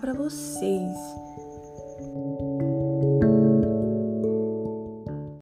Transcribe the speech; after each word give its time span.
para 0.00 0.14
vocês. 0.14 0.96